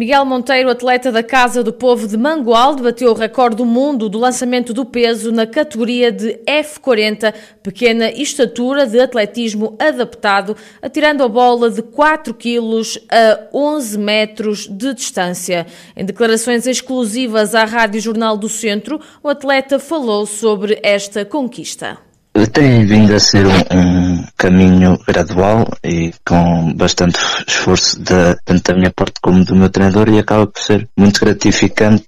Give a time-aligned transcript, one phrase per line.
[0.00, 4.18] Miguel Monteiro, atleta da Casa do Povo de Mangualde, bateu o recorde do mundo do
[4.18, 11.68] lançamento do peso na categoria de F40, pequena estatura de atletismo adaptado, atirando a bola
[11.68, 15.66] de 4 kg a 11 metros de distância.
[15.94, 22.09] Em declarações exclusivas à Rádio Jornal do Centro, o atleta falou sobre esta conquista.
[22.46, 28.78] Tem vindo a ser um, um, caminho gradual e com bastante esforço de, tanto da
[28.78, 32.06] minha parte como do meu treinador e acaba por ser muito gratificante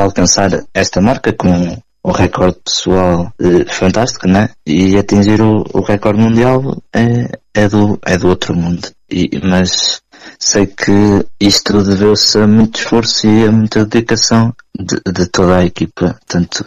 [0.00, 4.50] alcançar esta marca com um recorde pessoal eh, fantástico, né?
[4.66, 8.88] E atingir o, o recorde mundial é, é, do, é do outro mundo.
[9.10, 10.02] E, mas
[10.38, 15.64] sei que isto deveu-se a muito esforço e a muita dedicação de, de toda a
[15.64, 16.64] equipa, tanto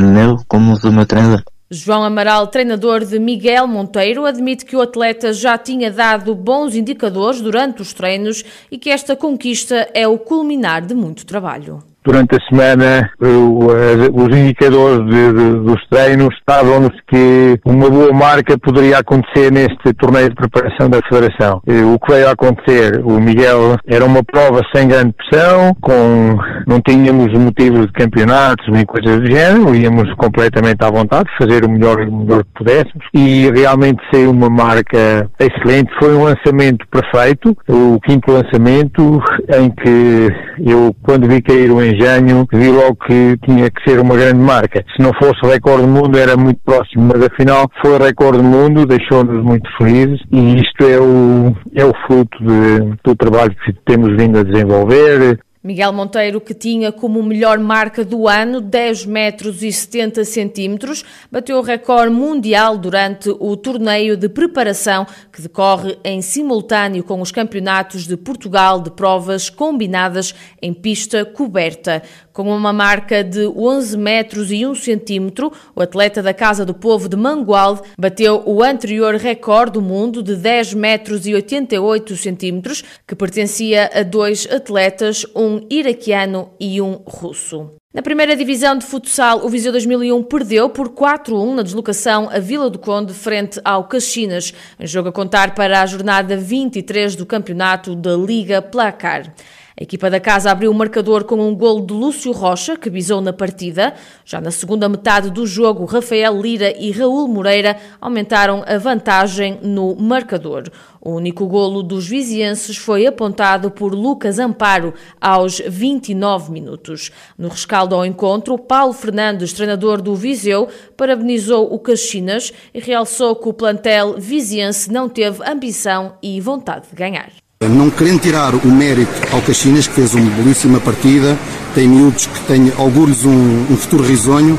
[0.00, 1.42] meu como do meu treinador.
[1.74, 7.40] João Amaral, treinador de Miguel Monteiro, admite que o atleta já tinha dado bons indicadores
[7.40, 12.40] durante os treinos e que esta conquista é o culminar de muito trabalho durante a
[12.48, 19.92] semana os indicadores de, de, dos treinos estavam-nos que uma boa marca poderia acontecer neste
[19.94, 21.60] torneio de preparação da Federação.
[21.92, 26.80] O que veio a acontecer, o Miguel era uma prova sem grande pressão, com, não
[26.80, 32.00] tínhamos motivos de campeonatos nem coisas do género, íamos completamente à vontade, fazer o melhor,
[32.00, 35.90] o melhor que pudéssemos e realmente saiu uma marca excelente.
[35.98, 39.22] Foi um lançamento perfeito, o quinto lançamento
[39.56, 44.16] em que eu, quando vi cair o engenho, vi logo que tinha que ser uma
[44.16, 44.84] grande marca.
[44.96, 48.86] Se não fosse recorde do mundo, era muito próximo, mas afinal foi recorde do mundo,
[48.86, 54.16] deixou-nos muito felizes e isto é o, é o fruto de, do trabalho que temos
[54.16, 59.72] vindo a desenvolver, Miguel Monteiro, que tinha como melhor marca do ano 10 metros e
[59.72, 61.02] 70 centímetros,
[61.32, 67.32] bateu o recorde mundial durante o torneio de preparação que decorre em simultâneo com os
[67.32, 72.02] campeonatos de Portugal de provas combinadas em pista coberta.
[72.34, 77.08] Com uma marca de 11 metros e 1 centímetro, o atleta da Casa do Povo
[77.08, 83.14] de Mangualde bateu o anterior recorde do mundo de 10 metros e 88 centímetros, que
[83.14, 87.70] pertencia a dois atletas, um iraquiano e um russo.
[87.94, 92.68] Na primeira divisão de futsal, o Viseu 2001 perdeu por 4-1 na deslocação a Vila
[92.68, 98.16] do Conde frente ao Caxinas, jogo a contar para a jornada 23 do campeonato da
[98.16, 99.32] Liga Placar.
[99.76, 103.20] A equipa da casa abriu o marcador com um golo de Lúcio Rocha, que bisou
[103.20, 103.92] na partida.
[104.24, 109.96] Já na segunda metade do jogo, Rafael Lira e Raul Moreira aumentaram a vantagem no
[109.96, 110.70] marcador.
[111.00, 117.10] O único golo dos vizienses foi apontado por Lucas Amparo aos 29 minutos.
[117.36, 123.48] No rescaldo ao encontro, Paulo Fernandes, treinador do Viseu, parabenizou o Caxinas e realçou que
[123.48, 127.43] o plantel viziense não teve ambição e vontade de ganhar.
[127.60, 131.38] Não querendo tirar o mérito ao Caxinas, que fez uma belíssima partida,
[131.74, 134.58] tem miúdos que têm augúrios um, um futuro risonho,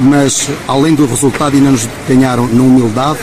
[0.00, 3.20] mas além do resultado ainda nos ganharam na humildade,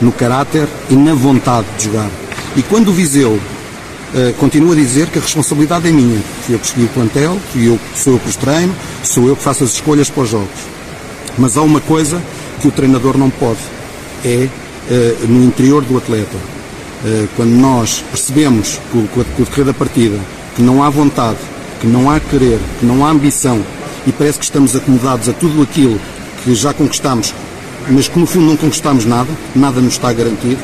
[0.00, 2.08] no caráter e na vontade de jogar.
[2.56, 6.58] E quando o Viseu uh, continua a dizer que a responsabilidade é minha, fui eu
[6.58, 9.64] que escolhi o plantel, fui eu, sou eu que os treino, sou eu que faço
[9.64, 10.60] as escolhas para os jogos.
[11.36, 12.22] Mas há uma coisa
[12.60, 13.60] que o treinador não pode,
[14.24, 14.48] é
[14.88, 16.55] uh, no interior do atleta
[17.36, 20.18] quando nós percebemos, com o decorrer da partida,
[20.54, 21.38] que não há vontade,
[21.80, 23.62] que não há querer, que não há ambição
[24.06, 26.00] e parece que estamos acomodados a tudo aquilo
[26.42, 27.34] que já conquistamos,
[27.90, 30.58] mas que no fundo não conquistamos nada, nada nos está garantido,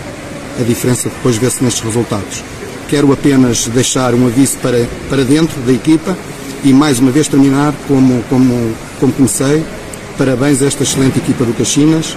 [0.58, 2.42] a diferença depois vê-se nestes resultados.
[2.88, 6.16] Quero apenas deixar um aviso para, para dentro da equipa
[6.62, 9.64] e mais uma vez terminar como, como, como comecei.
[10.18, 12.16] Parabéns a esta excelente equipa do Caxinas,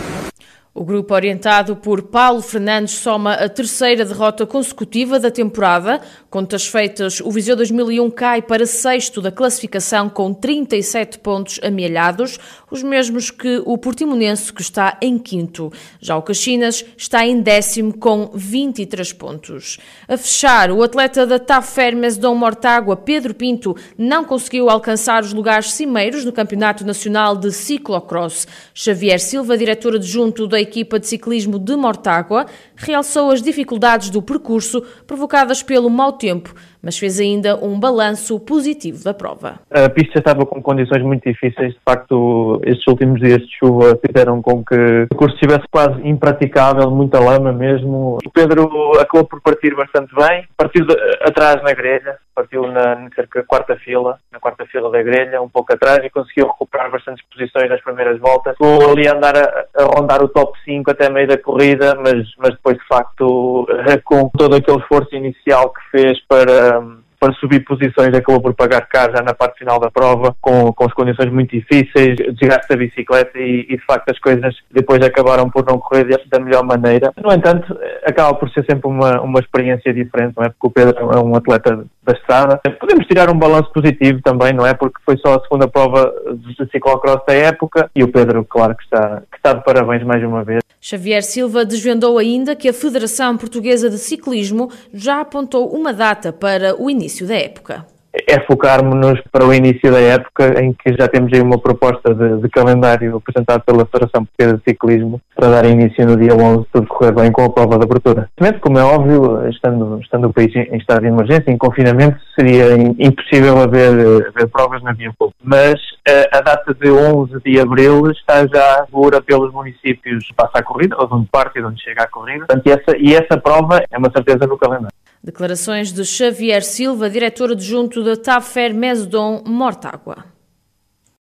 [0.76, 6.02] o grupo orientado por Paulo Fernandes soma a terceira derrota consecutiva da temporada.
[6.30, 12.38] Contas feitas, o Viseu 2001 cai para sexto da classificação com 37 pontos amealhados,
[12.70, 15.72] os mesmos que o Portimonense, que está em quinto.
[16.02, 19.78] Já o Caxinas está em décimo com 23 pontos.
[20.10, 25.32] A fechar, o atleta da TAF Fermes Dom Mortágua, Pedro Pinto, não conseguiu alcançar os
[25.32, 28.46] lugares cimeiros no Campeonato Nacional de Ciclocross.
[28.74, 32.46] Xavier Silva, diretor adjunto da equipa de ciclismo de Mortágua,
[32.76, 36.54] realçou as dificuldades do percurso provocadas pelo mau tempo,
[36.86, 39.60] mas fez ainda um balanço positivo da prova.
[39.72, 44.40] A pista estava com condições muito difíceis, de facto, estes últimos dias de chuva fizeram
[44.40, 48.20] com que o curso estivesse quase impraticável, muita lama mesmo.
[48.24, 53.10] O Pedro acabou por partir bastante bem, partiu de, atrás na grelha, partiu na, na
[53.16, 57.26] cerca quarta fila, na quarta fila da grelha, um pouco atrás, e conseguiu recuperar bastantes
[57.34, 58.56] posições nas primeiras voltas.
[58.60, 62.52] Vou ali andar a, a, rondar o top 5 até meio da corrida, mas, mas
[62.52, 63.66] depois, de facto,
[64.04, 68.88] com todo aquele esforço inicial que fez para um, para subir posições acabou por pagar
[68.88, 72.76] caro já na parte final da prova, com, com as condições muito difíceis, desgaste da
[72.76, 77.12] bicicleta e, e, de facto as coisas depois acabaram por não correr da melhor maneira.
[77.22, 80.50] No entanto, acaba por ser sempre uma, uma experiência diferente, não é?
[80.50, 82.62] Porque o Pedro é um atleta da estrada.
[82.80, 84.74] Podemos tirar um balanço positivo também, não é?
[84.74, 88.84] Porque foi só a segunda prova de ciclocross da época e o Pedro, claro que
[88.84, 90.62] está, que está de parabéns mais uma vez.
[90.80, 96.80] Xavier Silva desvendou ainda que a Federação Portuguesa de Ciclismo já apontou uma data para
[96.80, 97.86] o início da época
[98.28, 102.42] é focarmos-nos para o início da época em que já temos aí uma proposta de,
[102.42, 106.70] de calendário apresentado pela Federação Portuguesa de Ciclismo para dar início no dia 11, se
[106.72, 108.30] tudo correr bem com a prova de abertura.
[108.62, 113.62] Como é óbvio, estando, estando o país em estado de emergência, em confinamento, seria impossível
[113.62, 113.92] haver,
[114.28, 115.38] haver provas na via pública.
[115.44, 115.76] Mas
[116.08, 120.64] a, eh, a data de 11 de abril está já segura pelos municípios passa a
[120.64, 122.46] corrida, ou de onde parte e de onde chega a corrida.
[122.46, 124.96] Portanto, e essa, e essa prova é uma certeza no calendário.
[125.26, 130.35] Declarações de Xavier Silva, diretor adjunto da TAFER Mesdon Mortágua.